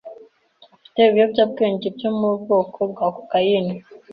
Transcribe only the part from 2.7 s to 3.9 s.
bwa Cocaine